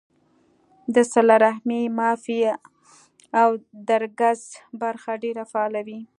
د 0.93 0.95
صله 1.13 1.35
رحمۍ، 1.45 1.81
معافۍ 1.97 2.39
او 3.41 3.49
درګذر 3.89 4.51
برخه 4.81 5.11
ډېره 5.23 5.43
فعاله 5.51 5.81
وي 5.87 5.99